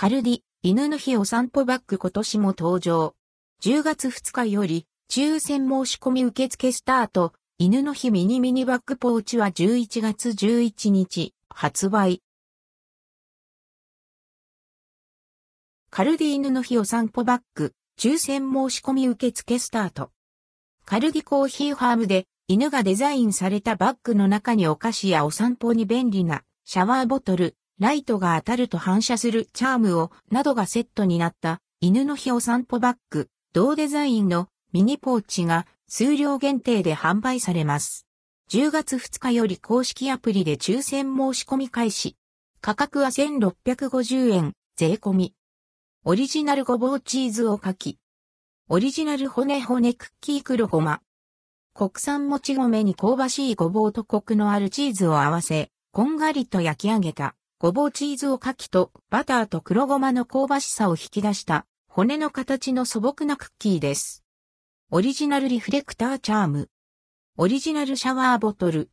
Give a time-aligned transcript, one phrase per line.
[0.00, 3.14] カルディ、犬の日お散歩バッグ今年も登場。
[3.62, 12.22] 10月2日より、抽選申し込み受付スタート、犬の日ミニミニバッグポーチは11月11日、発売。
[15.90, 20.12] カルディ犬の日お散歩バッグ、抽選申し込み受付スタート。
[20.86, 38.06] カルディコーヒーファームで犬がデザインされたバッグの中にお菓子やお散歩に便利なシャワーボトル、ライトが当たると反射するチャームを、などがセットになった犬の日お散歩バッグ、同デザインのミニポーチが数量限定で販売されます。
[38.50, 42.16] 10月2日より公式アプリで抽選申し込み開始。
[42.60, 45.34] 価格は1650円、税込み。
[46.04, 47.98] オリジナルごぼうチーズをかき。
[48.68, 51.00] オリジナル骨骨クッキー黒ごま。
[51.72, 64.24] 国産もち米に香ばしいごぼうとコクのあるチーズを合わせ、こんがりと焼き上げた、ごぼうチーズをかきとバターと黒ごまの香ばしさを引き出した、骨の形の素朴なクッキーです。
[64.90, 66.70] オリジナルリフレクターチャーム。
[67.36, 68.88] オリジナルシャワーボトル。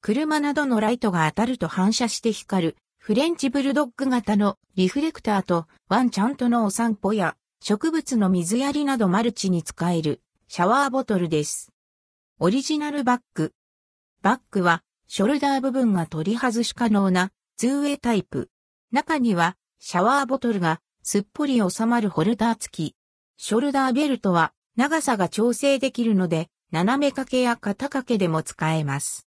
[0.00, 11.70] 車などのライトが当たると反射して光る、フレンチブルドッグ型のリフレクターとワンちゃんとのお散歩や植物の水やりなどマルチに使えるシャワーボトルです。
[12.38, 13.52] オリジナルバッグ。
[14.22, 17.30] バッグはショルダー部分が取り外し可能な
[17.62, 18.48] 2way タイプ。
[18.90, 22.96] 中にはシャワーボトルがすっぽり収まるホルダー付き。
[23.36, 29.26] ショルダーベルトは長さが調整できるので斜め掛けや肩掛けでも使えます。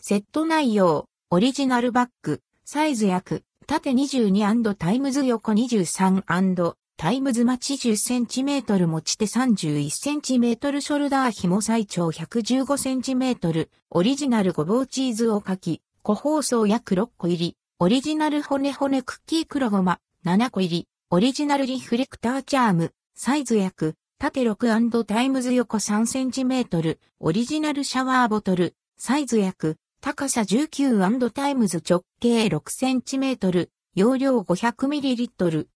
[0.00, 31.30] セット内容、オリジナルバッグ、サイズ約、縦22 times 横23 times マチ 10cm 持ち手 31cm ショルダー紐最長 115cm オリジナルごぼうチーズおかき、個包装約6個入り、オリジナル骨骨クッキー黒ごま7個入り、オリジナルリフレクターチャーム、サイズ約、縦6 times 横 3cm オリジナルシャワーボトル、サイズ約、高さ19
[31.30, 35.66] times 直径 6cm 容量 500ml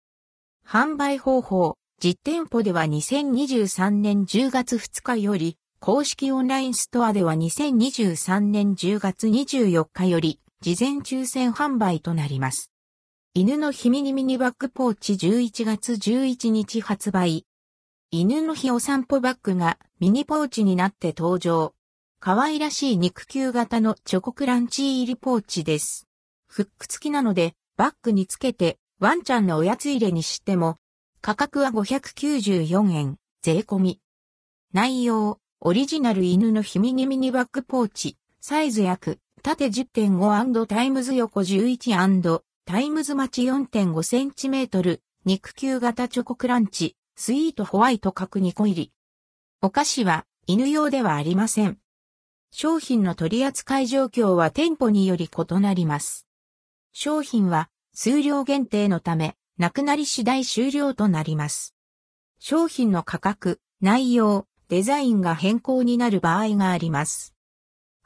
[0.69, 12.71] 販売方法、実店舗では2023年10月2日より、公式オンラインストアでは2023年10月24日より、事前抽選販売となります。
[13.35, 17.45] 犬の日ミニミニバッグポーチ11月11日発売。
[18.11, 21.75] 犬の日お散歩バッグがミニポーチになって登場。
[22.19, 26.09] 可愛らしい肉球型のチョコクランチ入りポーチです。
[26.47, 30.79] フック付きなので、バッグにつけてワンちゃんのおやつ入れにしても、
[31.21, 34.01] 価格は594円、税込み。
[34.73, 48.93] 内容、オリジナル犬のヒミニミニバッグポーチ、サイズ約、縦10.5 times 横11 times マチ4.5センチメートル、肉球型チョコクランチ、スイートホワイト各2個入り。
[49.61, 51.77] お菓子は犬用ではありません。
[52.53, 56.27] 商品の取扱い状況は店舗により異なります。
[56.95, 61.75] 商品は数量限定のため、なくなり次第終了となります。
[62.39, 67.34] 商品の価格、内容、デザインが変更になる場合があります。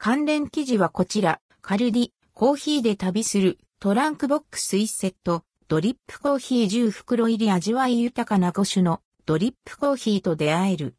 [0.01, 10.95] 関連記事はこちら、カルディ、コーヒーで旅するトランクボックス1セット、ドリップコーヒー10袋入り味わい豊かな5種のドリップコーヒーと出会える。